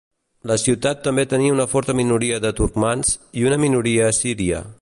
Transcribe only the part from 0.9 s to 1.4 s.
també